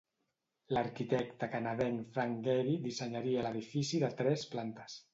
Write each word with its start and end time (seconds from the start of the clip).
L'arquitecte 0.77 1.51
canadenc 1.57 2.09
Frank 2.17 2.41
Gehry 2.49 2.75
dissenyaria 2.89 3.47
l'edifici 3.49 4.05
de 4.07 4.15
tres 4.23 4.51
plantes. 4.57 5.03